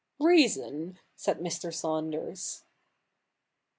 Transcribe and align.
'Reason,' 0.19 0.97
said 1.15 1.37
Mr. 1.37 1.71
Saunders. 1.71 2.63